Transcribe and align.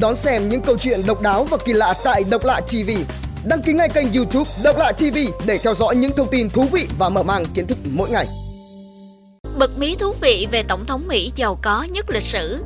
Đón 0.00 0.16
xem 0.16 0.48
những 0.48 0.60
câu 0.60 0.76
chuyện 0.78 1.00
độc 1.06 1.22
đáo 1.22 1.44
và 1.44 1.58
kỳ 1.64 1.72
lạ 1.72 1.94
tại 2.04 2.24
Độc 2.30 2.44
Lạ 2.44 2.60
TV. 2.60 2.90
Đăng 3.44 3.62
ký 3.62 3.72
ngay 3.72 3.88
kênh 3.88 4.12
YouTube 4.12 4.50
Độc 4.64 4.76
Lạ 4.78 4.92
TV 4.92 5.18
để 5.46 5.58
theo 5.58 5.74
dõi 5.74 5.96
những 5.96 6.12
thông 6.16 6.30
tin 6.30 6.50
thú 6.50 6.64
vị 6.72 6.86
và 6.98 7.08
mở 7.08 7.22
mang 7.22 7.44
kiến 7.54 7.66
thức 7.66 7.78
mỗi 7.90 8.10
ngày. 8.10 8.26
Bật 9.58 9.78
mí 9.78 9.96
thú 9.96 10.14
vị 10.20 10.46
về 10.50 10.62
Tổng 10.62 10.84
thống 10.84 11.02
Mỹ 11.08 11.32
giàu 11.34 11.58
có 11.62 11.86
nhất 11.92 12.10
lịch 12.10 12.22
sử 12.22 12.62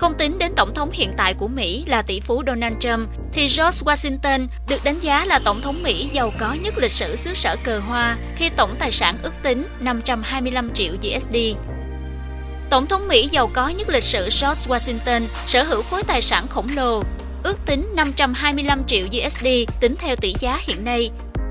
không 0.00 0.14
tính 0.14 0.38
đến 0.38 0.52
tổng 0.56 0.74
thống 0.74 0.90
hiện 0.92 1.12
tại 1.16 1.34
của 1.34 1.48
Mỹ 1.48 1.84
là 1.86 2.02
tỷ 2.02 2.20
phú 2.20 2.42
Donald 2.46 2.74
Trump, 2.80 3.08
thì 3.32 3.42
George 3.42 3.84
Washington 3.84 4.46
được 4.68 4.84
đánh 4.84 4.98
giá 4.98 5.24
là 5.24 5.40
tổng 5.44 5.60
thống 5.60 5.82
Mỹ 5.82 6.10
giàu 6.12 6.30
có 6.38 6.56
nhất 6.62 6.78
lịch 6.78 6.92
sử 6.92 7.16
xứ 7.16 7.34
sở 7.34 7.56
cờ 7.64 7.78
hoa 7.78 8.16
khi 8.36 8.48
tổng 8.56 8.76
tài 8.78 8.90
sản 8.90 9.18
ước 9.22 9.32
tính 9.42 9.66
525 9.80 10.70
triệu 10.74 10.92
USD. 10.94 11.36
Tổng 12.70 12.86
thống 12.86 13.08
Mỹ 13.08 13.28
giàu 13.32 13.50
có 13.52 13.68
nhất 13.68 13.88
lịch 13.88 14.02
sử 14.02 14.22
George 14.22 14.66
Washington 14.68 15.22
sở 15.46 15.62
hữu 15.62 15.82
khối 15.82 16.02
tài 16.02 16.22
sản 16.22 16.48
khổng 16.48 16.66
lồ, 16.76 17.02
ước 17.42 17.56
tính 17.66 17.92
525 17.94 18.84
triệu 18.86 19.06
USD 19.06 19.46
tính 19.80 19.94
theo 19.98 20.16
tỷ 20.16 20.34
giá 20.40 20.58
hiện 20.62 20.84
nay. 20.84 21.10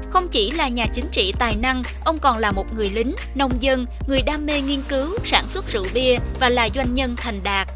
Không 0.09 0.27
chỉ 0.27 0.51
là 0.51 0.67
nhà 0.67 0.85
chính 0.93 1.09
trị 1.11 1.33
tài 1.39 1.55
năng, 1.55 1.83
ông 2.05 2.19
còn 2.19 2.37
là 2.37 2.51
một 2.51 2.73
người 2.75 2.89
lính, 2.89 3.15
nông 3.35 3.61
dân, 3.61 3.85
người 4.07 4.21
đam 4.21 4.45
mê 4.45 4.61
nghiên 4.61 4.81
cứu, 4.81 5.17
sản 5.25 5.49
xuất 5.49 5.67
rượu 5.71 5.85
bia 5.93 6.17
và 6.39 6.49
là 6.49 6.69
doanh 6.75 6.93
nhân 6.93 7.15
thành 7.15 7.39
đạt. 7.43 7.67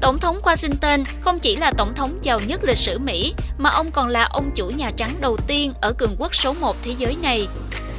Tổng 0.00 0.18
thống 0.18 0.40
Washington 0.42 1.04
không 1.20 1.38
chỉ 1.38 1.56
là 1.56 1.72
tổng 1.78 1.94
thống 1.94 2.18
giàu 2.22 2.40
nhất 2.46 2.64
lịch 2.64 2.78
sử 2.78 2.98
Mỹ, 2.98 3.34
mà 3.58 3.70
ông 3.70 3.90
còn 3.90 4.08
là 4.08 4.24
ông 4.24 4.50
chủ 4.54 4.66
Nhà 4.66 4.90
Trắng 4.96 5.14
đầu 5.20 5.36
tiên 5.36 5.72
ở 5.80 5.92
cường 5.92 6.16
quốc 6.18 6.34
số 6.34 6.52
1 6.52 6.76
thế 6.82 6.94
giới 6.98 7.16
này. 7.22 7.48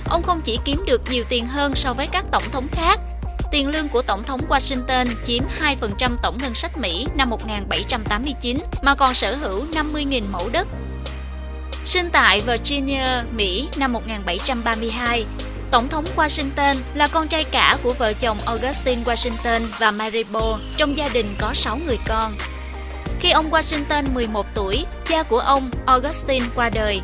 Ông 0.10 0.24
không 0.24 0.42
chỉ 0.42 0.60
kiếm 0.66 0.84
được 0.88 1.02
nhiều 1.12 1.24
tiền 1.30 1.48
hơn 1.48 1.76
so 1.76 1.94
với 1.94 2.08
các 2.08 2.26
tổng 2.32 2.44
thống 2.52 2.68
khác, 2.72 3.00
tiền 3.52 3.68
lương 3.68 3.88
của 3.88 4.02
Tổng 4.02 4.24
thống 4.24 4.42
Washington 4.50 5.06
chiếm 5.24 5.44
2% 5.62 6.18
tổng 6.24 6.38
ngân 6.42 6.56
sách 6.56 6.78
Mỹ 6.78 7.08
năm 7.16 7.30
1789 7.30 8.58
mà 8.82 8.96
còn 8.96 9.14
sở 9.14 9.36
hữu 9.36 9.66
50.000 9.74 10.22
mẫu 10.32 10.50
đất. 10.50 10.68
Sinh 11.86 12.10
tại 12.12 12.42
Virginia, 12.42 13.24
Mỹ 13.32 13.68
năm 13.76 13.94
1732, 13.94 15.26
Tổng 15.72 15.88
thống 15.88 16.06
Washington 16.16 16.76
là 16.94 17.08
con 17.08 17.28
trai 17.28 17.44
cả 17.44 17.78
của 17.84 17.94
vợ 17.94 18.14
chồng 18.14 18.38
Augustine 18.46 19.04
Washington 19.04 19.62
và 19.80 19.92
Mary 19.92 20.24
Ball 20.24 20.62
trong 20.78 20.98
gia 20.98 21.10
đình 21.10 21.26
có 21.40 21.54
6 21.54 21.78
người 21.86 21.98
con. 22.08 22.32
Khi 23.20 23.32
ông 23.32 23.50
Washington 23.50 24.14
11 24.14 24.46
tuổi, 24.56 24.86
cha 25.10 25.24
của 25.24 25.40
ông 25.40 25.70
Augustine 25.86 26.46
qua 26.56 26.70
đời. 26.70 27.02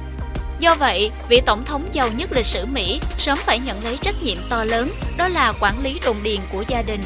Do 0.59 0.75
vậy, 0.75 1.11
vị 1.29 1.41
tổng 1.45 1.65
thống 1.65 1.81
giàu 1.91 2.09
nhất 2.11 2.31
lịch 2.31 2.45
sử 2.45 2.65
Mỹ 2.65 2.99
sớm 3.17 3.37
phải 3.37 3.59
nhận 3.59 3.83
lấy 3.83 3.97
trách 3.97 4.15
nhiệm 4.23 4.37
to 4.49 4.63
lớn, 4.63 4.91
đó 5.17 5.27
là 5.27 5.53
quản 5.59 5.79
lý 5.83 5.99
đồn 6.05 6.15
điền 6.23 6.39
của 6.51 6.63
gia 6.67 6.81
đình. 6.81 7.01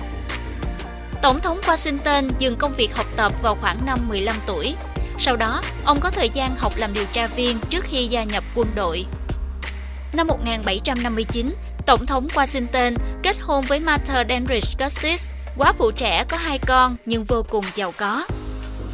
Tổng 1.22 1.40
thống 1.40 1.60
Washington 1.66 2.30
dừng 2.38 2.56
công 2.56 2.72
việc 2.78 2.96
học 2.96 3.06
tập 3.16 3.32
vào 3.42 3.56
khoảng 3.56 3.86
năm 3.86 4.00
15 4.10 4.36
tuổi. 4.46 4.76
Sau 5.20 5.36
đó, 5.36 5.62
ông 5.86 6.00
có 6.00 6.10
thời 6.10 6.30
gian 6.30 6.56
học 6.58 6.74
làm 6.76 6.94
điều 6.94 7.06
tra 7.12 7.28
viên 7.28 7.58
trước 7.70 7.86
khi 7.86 8.08
gia 8.08 8.24
nhập 8.24 8.44
quân 8.56 8.68
đội. 8.76 9.06
Năm 10.14 10.28
1759, 10.28 11.54
Tổng 11.86 12.06
thống 12.06 12.28
Washington 12.28 12.96
kết 13.24 13.36
hôn 13.42 13.66
với 13.68 13.80
Martha 13.80 14.24
Denridge 14.30 14.86
Custis, 14.86 15.30
quá 15.58 15.72
phụ 15.72 15.92
trẻ 15.92 16.24
có 16.30 16.38
hai 16.38 16.60
con 16.68 16.96
nhưng 17.06 17.24
vô 17.24 17.46
cùng 17.50 17.66
giàu 17.76 17.94
có. 17.98 18.26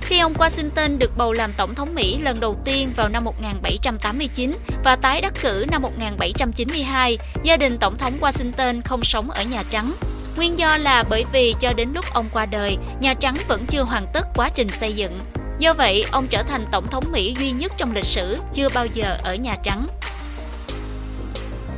Khi 0.07 0.19
ông 0.19 0.33
Washington 0.33 0.97
được 0.97 1.17
bầu 1.17 1.33
làm 1.33 1.51
Tổng 1.57 1.75
thống 1.75 1.95
Mỹ 1.95 2.17
lần 2.21 2.39
đầu 2.39 2.55
tiên 2.65 2.89
vào 2.95 3.09
năm 3.09 3.23
1789 3.23 4.57
và 4.83 4.95
tái 4.95 5.21
đắc 5.21 5.33
cử 5.41 5.65
năm 5.71 5.81
1792, 5.81 7.17
gia 7.43 7.57
đình 7.57 7.77
Tổng 7.77 7.97
thống 7.97 8.13
Washington 8.21 8.81
không 8.85 9.03
sống 9.03 9.29
ở 9.29 9.43
Nhà 9.43 9.63
Trắng. 9.69 9.93
Nguyên 10.35 10.59
do 10.59 10.77
là 10.77 11.03
bởi 11.09 11.25
vì 11.33 11.55
cho 11.59 11.73
đến 11.73 11.89
lúc 11.93 12.05
ông 12.13 12.25
qua 12.33 12.45
đời, 12.45 12.77
Nhà 13.01 13.13
Trắng 13.13 13.35
vẫn 13.47 13.65
chưa 13.65 13.83
hoàn 13.83 14.05
tất 14.13 14.27
quá 14.35 14.49
trình 14.55 14.69
xây 14.69 14.93
dựng. 14.93 15.19
Do 15.59 15.73
vậy, 15.73 16.05
ông 16.11 16.27
trở 16.27 16.43
thành 16.43 16.65
Tổng 16.71 16.87
thống 16.87 17.03
Mỹ 17.11 17.35
duy 17.39 17.51
nhất 17.51 17.71
trong 17.77 17.93
lịch 17.93 18.05
sử 18.05 18.37
chưa 18.53 18.67
bao 18.73 18.85
giờ 18.93 19.17
ở 19.23 19.35
Nhà 19.35 19.55
Trắng. 19.63 19.87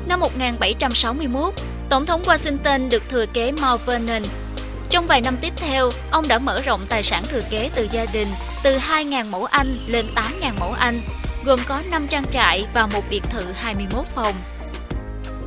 Năm 0.07 0.19
1761, 0.19 1.53
Tổng 1.89 2.05
thống 2.05 2.23
Washington 2.23 2.89
được 2.89 3.09
thừa 3.09 3.25
kế 3.25 3.51
Mount 3.51 3.85
Vernon. 3.85 4.23
Trong 4.89 5.07
vài 5.07 5.21
năm 5.21 5.37
tiếp 5.41 5.53
theo, 5.55 5.91
ông 6.11 6.27
đã 6.27 6.39
mở 6.39 6.61
rộng 6.61 6.85
tài 6.89 7.03
sản 7.03 7.23
thừa 7.29 7.41
kế 7.49 7.69
từ 7.75 7.87
gia 7.91 8.05
đình 8.13 8.27
từ 8.63 8.77
2.000 8.77 9.29
mẫu 9.29 9.45
Anh 9.45 9.77
lên 9.87 10.05
8.000 10.15 10.51
mẫu 10.59 10.71
Anh, 10.71 11.01
gồm 11.45 11.59
có 11.67 11.81
5 11.91 12.07
trang 12.07 12.25
trại 12.31 12.65
và 12.73 12.87
một 12.87 13.01
biệt 13.09 13.23
thự 13.29 13.43
21 13.55 14.05
phòng. 14.05 14.35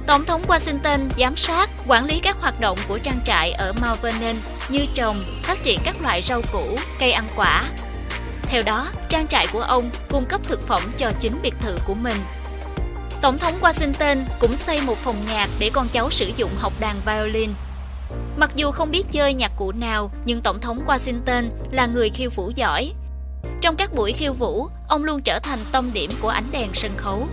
Tổng 0.07 0.25
thống 0.25 0.43
Washington 0.49 1.09
giám 1.19 1.37
sát, 1.37 1.71
quản 1.87 2.05
lý 2.05 2.21
các 2.23 2.37
hoạt 2.41 2.55
động 2.61 2.79
của 2.89 2.99
trang 2.99 3.19
trại 3.25 3.53
ở 3.53 3.73
Mount 3.73 4.03
Vernon 4.03 4.37
như 4.69 4.87
trồng, 4.95 5.17
phát 5.43 5.59
triển 5.63 5.81
các 5.85 5.95
loại 6.03 6.23
rau 6.23 6.43
củ, 6.53 6.79
cây 6.99 7.13
ăn 7.13 7.25
quả. 7.37 7.65
Theo 8.43 8.63
đó, 8.63 8.89
trang 9.09 9.27
trại 9.27 9.47
của 9.53 9.63
ông 9.63 9.91
cung 10.11 10.25
cấp 10.25 10.41
thực 10.45 10.61
phẩm 10.69 10.83
cho 10.99 11.13
chính 11.21 11.33
biệt 11.43 11.55
thự 11.61 11.77
của 11.87 11.95
mình 12.03 12.17
Tổng 13.23 13.39
thống 13.39 13.55
Washington 13.61 14.23
cũng 14.41 14.57
xây 14.57 14.81
một 14.81 14.99
phòng 14.99 15.17
nhạc 15.29 15.49
để 15.59 15.71
con 15.73 15.89
cháu 15.89 16.11
sử 16.11 16.31
dụng 16.37 16.51
học 16.59 16.73
đàn 16.81 17.01
violin. 17.07 17.51
Mặc 18.37 18.51
dù 18.55 18.71
không 18.71 18.91
biết 18.91 19.03
chơi 19.11 19.35
nhạc 19.35 19.53
cụ 19.57 19.73
nào, 19.73 20.11
nhưng 20.25 20.41
Tổng 20.41 20.61
thống 20.61 20.85
Washington 20.87 21.49
là 21.71 21.87
người 21.87 22.11
khiêu 22.11 22.31
vũ 22.31 22.53
giỏi. 22.55 22.93
Trong 23.61 23.77
các 23.77 23.95
buổi 23.95 24.13
khiêu 24.13 24.33
vũ, 24.33 24.69
ông 24.89 25.05
luôn 25.05 25.23
trở 25.23 25.39
thành 25.39 25.59
tâm 25.73 25.91
điểm 25.93 26.11
của 26.21 26.29
ánh 26.29 26.45
đèn 26.53 26.69
sân 26.75 26.93
khấu. 26.97 27.29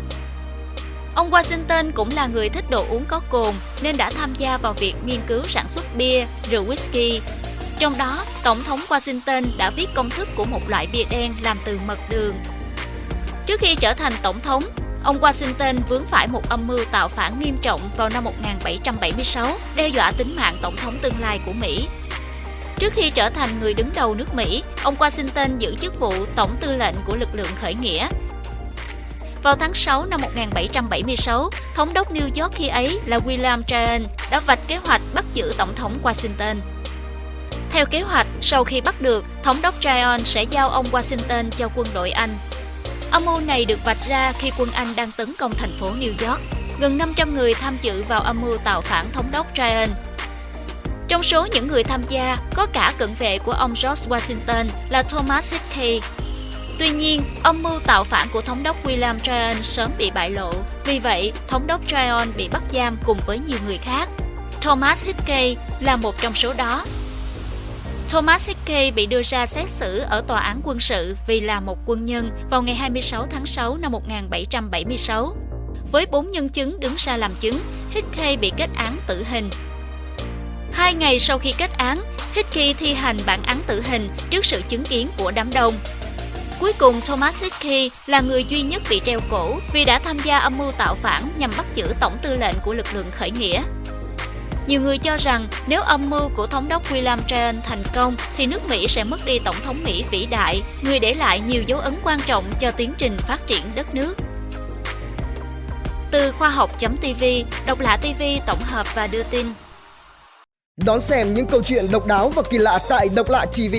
Ông 1.16 1.32
Washington 1.32 1.92
cũng 1.92 2.10
là 2.16 2.28
người 2.28 2.50
thích 2.50 2.66
đồ 2.70 2.86
uống 2.90 3.06
có 3.08 3.20
cồn 3.30 3.56
nên 3.82 3.98
đã 3.98 4.12
tham 4.12 4.34
gia 4.38 4.58
vào 4.58 4.74
việc 4.74 4.94
nghiên 5.06 5.20
cứu 5.28 5.42
sản 5.48 5.68
xuất 5.68 5.86
bia, 5.98 6.26
rượu 6.52 6.66
whisky. 6.66 7.20
Trong 7.80 7.98
đó, 7.98 8.26
Tổng 8.44 8.64
thống 8.64 8.80
Washington 8.88 9.44
đã 9.58 9.70
viết 9.70 9.88
công 9.96 10.10
thức 10.10 10.28
của 10.36 10.46
một 10.46 10.60
loại 10.68 10.88
bia 10.94 11.04
đen 11.12 11.32
làm 11.44 11.58
từ 11.66 11.80
mật 11.88 11.98
đường. 12.10 12.36
Trước 13.46 13.60
khi 13.60 13.76
trở 13.76 13.94
thành 13.94 14.14
tổng 14.22 14.40
thống, 14.40 14.64
Ông 15.04 15.18
Washington 15.18 15.76
vướng 15.90 16.06
phải 16.06 16.28
một 16.28 16.50
âm 16.50 16.68
mưu 16.68 16.86
tạo 16.92 17.08
phản 17.08 17.40
nghiêm 17.40 17.58
trọng 17.62 17.82
vào 17.98 18.10
năm 18.10 18.24
1776, 18.24 19.48
đe 19.76 19.88
dọa 19.88 20.12
tính 20.12 20.36
mạng 20.36 20.56
tổng 20.62 20.76
thống 20.76 20.98
tương 21.02 21.20
lai 21.22 21.40
của 21.46 21.54
Mỹ. 21.54 21.88
Trước 22.80 22.94
khi 22.94 23.10
trở 23.10 23.30
thành 23.30 23.50
người 23.62 23.74
đứng 23.74 23.90
đầu 23.96 24.16
nước 24.16 24.34
Mỹ, 24.36 24.64
ông 24.84 24.96
Washington 24.96 25.58
giữ 25.58 25.76
chức 25.76 26.00
vụ 26.00 26.14
tổng 26.36 26.52
tư 26.62 26.78
lệnh 26.78 26.96
của 27.06 27.16
lực 27.16 27.30
lượng 27.34 27.50
khởi 27.62 27.74
nghĩa. 27.74 28.08
Vào 29.44 29.56
tháng 29.56 29.74
6 29.74 30.06
năm 30.06 30.22
1776, 30.22 31.50
thống 31.76 31.94
đốc 31.94 32.14
New 32.14 32.44
York 32.44 32.56
khi 32.56 32.68
ấy 32.68 33.00
là 33.06 33.18
William 33.18 33.62
Tryon 33.64 34.08
đã 34.32 34.40
vạch 34.40 34.68
kế 34.68 34.78
hoạch 34.78 35.02
bắt 35.14 35.26
giữ 35.34 35.54
tổng 35.58 35.76
thống 35.76 36.00
Washington. 36.04 36.56
Theo 37.72 37.86
kế 37.86 38.02
hoạch, 38.02 38.28
sau 38.42 38.64
khi 38.64 38.82
bắt 38.82 39.02
được, 39.02 39.26
thống 39.44 39.62
đốc 39.62 39.82
Tryon 39.82 40.26
sẽ 40.26 40.44
giao 40.44 40.70
ông 40.70 40.86
Washington 40.92 41.50
cho 41.50 41.70
quân 41.76 41.88
đội 41.94 42.12
Anh 42.12 42.38
Âm 43.12 43.26
mưu 43.26 43.40
này 43.40 43.66
được 43.66 43.80
vạch 43.86 44.08
ra 44.08 44.32
khi 44.32 44.52
quân 44.58 44.70
Anh 44.72 44.96
đang 44.96 45.12
tấn 45.12 45.34
công 45.40 45.52
thành 45.58 45.72
phố 45.80 45.92
New 46.00 46.30
York. 46.30 46.42
Gần 46.80 46.98
500 46.98 47.36
người 47.36 47.54
tham 47.54 47.78
dự 47.82 48.04
vào 48.08 48.22
âm 48.22 48.42
mưu 48.42 48.58
tạo 48.58 48.82
phản 48.82 49.12
thống 49.12 49.26
đốc 49.32 49.48
Tryon. 49.56 49.90
Trong 51.08 51.24
số 51.24 51.48
những 51.54 51.68
người 51.68 51.84
tham 51.84 52.02
gia, 52.10 52.38
có 52.56 52.68
cả 52.74 52.94
cận 52.98 53.14
vệ 53.20 53.38
của 53.38 53.52
ông 53.52 53.74
George 53.84 54.10
Washington 54.10 54.66
là 54.90 55.04
Thomas 55.04 55.54
Hickey. 55.54 56.02
Tuy 56.80 56.90
nhiên, 56.90 57.22
âm 57.44 57.64
mưu 57.64 57.80
tạo 57.80 58.04
phản 58.04 58.28
của 58.34 58.42
thống 58.42 58.64
đốc 58.64 58.86
William 58.86 59.20
Tryon 59.20 59.64
sớm 59.64 59.92
bị 59.98 60.12
bại 60.16 60.30
lộ, 60.30 60.52
vì 60.86 61.00
vậy 61.00 61.34
thống 61.48 61.68
đốc 61.68 61.86
Tryon 61.86 62.28
bị 62.38 62.48
bắt 62.48 62.62
giam 62.74 62.98
cùng 63.06 63.18
với 63.26 63.40
nhiều 63.48 63.58
người 63.66 63.78
khác. 63.78 64.10
Thomas 64.62 65.06
Hickey 65.06 65.58
là 65.80 65.96
một 65.96 66.16
trong 66.22 66.36
số 66.36 66.54
đó 66.58 66.86
Thomas 68.10 68.48
Hickey 68.48 68.92
bị 68.92 69.06
đưa 69.06 69.22
ra 69.24 69.46
xét 69.46 69.70
xử 69.70 70.00
ở 70.00 70.22
tòa 70.28 70.40
án 70.40 70.62
quân 70.64 70.80
sự 70.80 71.16
vì 71.28 71.40
là 71.40 71.60
một 71.60 71.78
quân 71.86 72.06
nhân 72.06 72.32
vào 72.50 72.62
ngày 72.62 72.76
26 72.76 73.26
tháng 73.32 73.46
6 73.46 73.78
năm 73.78 73.92
1776. 73.92 75.36
Với 75.92 76.06
bốn 76.06 76.32
nhân 76.32 76.50
chứng 76.50 76.80
đứng 76.80 76.94
ra 76.98 77.18
làm 77.18 77.32
chứng, 77.40 77.60
Hickey 77.92 78.38
bị 78.38 78.52
kết 78.58 78.70
án 78.76 78.98
tử 79.08 79.24
hình. 79.32 79.50
Hai 80.72 80.94
ngày 80.94 81.20
sau 81.20 81.40
khi 81.40 81.54
kết 81.58 81.72
án, 81.78 82.02
Hickey 82.34 82.74
thi 82.74 82.94
hành 82.94 83.18
bản 83.26 83.44
án 83.44 83.62
tử 83.68 83.82
hình 83.90 84.10
trước 84.30 84.46
sự 84.46 84.62
chứng 84.70 84.84
kiến 84.84 85.08
của 85.18 85.32
đám 85.36 85.54
đông. 85.54 85.74
Cuối 86.60 86.74
cùng, 86.78 87.02
Thomas 87.02 87.44
Hickey 87.44 87.92
là 88.06 88.22
người 88.22 88.46
duy 88.50 88.62
nhất 88.62 88.82
bị 88.90 89.02
treo 89.06 89.20
cổ 89.30 89.56
vì 89.74 89.86
đã 89.86 90.00
tham 90.00 90.18
gia 90.24 90.38
âm 90.38 90.58
mưu 90.58 90.72
tạo 90.72 90.96
phản 90.96 91.24
nhằm 91.38 91.52
bắt 91.58 91.66
giữ 91.76 91.88
tổng 92.00 92.14
tư 92.22 92.36
lệnh 92.36 92.56
của 92.66 92.74
lực 92.74 92.88
lượng 92.94 93.08
khởi 93.12 93.32
nghĩa. 93.32 93.62
Nhiều 94.70 94.82
người 94.82 94.98
cho 94.98 95.18
rằng 95.18 95.46
nếu 95.68 95.82
âm 95.82 96.10
mưu 96.10 96.30
của 96.36 96.48
thống 96.48 96.66
đốc 96.70 96.84
William 96.92 97.18
Tryon 97.28 97.62
thành 97.64 97.84
công 97.96 98.16
thì 98.38 98.46
nước 98.46 98.70
Mỹ 98.70 98.88
sẽ 98.88 99.04
mất 99.04 99.20
đi 99.26 99.40
tổng 99.40 99.56
thống 99.66 99.84
Mỹ 99.84 100.04
vĩ 100.12 100.26
đại, 100.26 100.62
người 100.82 101.00
để 101.00 101.14
lại 101.14 101.42
nhiều 101.48 101.64
dấu 101.68 101.80
ấn 101.80 101.94
quan 102.04 102.20
trọng 102.26 102.44
cho 102.60 102.72
tiến 102.72 102.94
trình 102.98 103.18
phát 103.20 103.40
triển 103.48 103.62
đất 103.76 103.88
nước. 103.96 104.14
Từ 106.12 106.32
khoa 106.32 106.50
học.tv, 106.50 107.24
độc 107.68 107.80
lạ 107.80 107.98
TV 108.02 108.24
tổng 108.48 108.60
hợp 108.64 108.96
và 108.96 109.08
đưa 109.08 109.24
tin. 109.24 109.46
Đón 110.86 111.02
xem 111.02 111.34
những 111.34 111.46
câu 111.46 111.64
chuyện 111.64 111.86
độc 111.92 112.08
đáo 112.08 112.30
và 112.30 112.44
kỳ 112.50 112.58
lạ 112.58 112.80
tại 112.90 113.10
Độc 113.16 113.30
lạ 113.30 113.46
TV. 113.46 113.76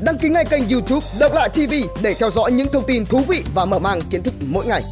Đăng 0.00 0.18
ký 0.18 0.28
ngay 0.28 0.44
kênh 0.44 0.68
YouTube 0.68 1.06
Độc 1.18 1.32
lạ 1.32 1.48
TV 1.48 1.74
để 2.02 2.14
theo 2.14 2.30
dõi 2.30 2.52
những 2.52 2.68
thông 2.72 2.86
tin 2.86 3.06
thú 3.06 3.18
vị 3.28 3.44
và 3.54 3.64
mở 3.64 3.78
mang 3.78 4.00
kiến 4.10 4.22
thức 4.22 4.34
mỗi 4.46 4.66
ngày. 4.66 4.82